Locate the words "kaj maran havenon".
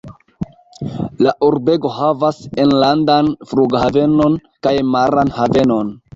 4.69-5.97